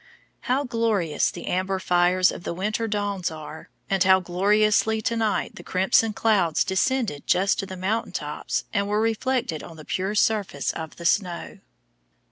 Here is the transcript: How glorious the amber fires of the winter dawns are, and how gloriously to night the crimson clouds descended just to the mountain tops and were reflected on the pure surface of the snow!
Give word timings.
How 0.49 0.63
glorious 0.63 1.29
the 1.29 1.45
amber 1.45 1.77
fires 1.77 2.31
of 2.31 2.43
the 2.43 2.55
winter 2.55 2.87
dawns 2.87 3.29
are, 3.29 3.69
and 3.87 4.03
how 4.03 4.19
gloriously 4.19 4.99
to 5.03 5.15
night 5.15 5.57
the 5.57 5.63
crimson 5.63 6.11
clouds 6.13 6.63
descended 6.63 7.27
just 7.27 7.59
to 7.59 7.67
the 7.67 7.77
mountain 7.77 8.11
tops 8.11 8.63
and 8.73 8.87
were 8.87 8.99
reflected 8.99 9.61
on 9.61 9.77
the 9.77 9.85
pure 9.85 10.15
surface 10.15 10.73
of 10.73 10.95
the 10.95 11.05
snow! 11.05 11.59